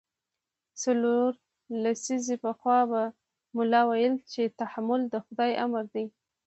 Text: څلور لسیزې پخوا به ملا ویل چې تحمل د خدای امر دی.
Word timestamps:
څلور 0.83 1.29
لسیزې 1.83 2.35
پخوا 2.43 2.79
به 2.91 3.03
ملا 3.55 3.81
ویل 3.89 4.15
چې 4.31 4.41
تحمل 4.59 5.01
د 5.09 5.15
خدای 5.25 5.51
امر 5.65 5.85
دی. 5.93 6.05